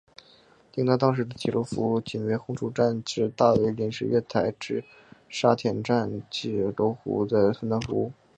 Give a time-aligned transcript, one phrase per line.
[0.73, 4.83] 令到当时的铁路服务仅为红磡站至大围临时月台及
[5.29, 8.11] 沙田站至罗湖站的分段服务。